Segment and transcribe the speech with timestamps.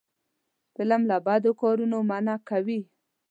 [0.75, 2.79] فلم له بدو کارونو منع کوي